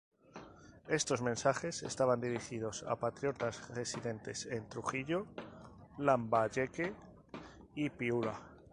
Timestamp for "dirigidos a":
2.19-2.95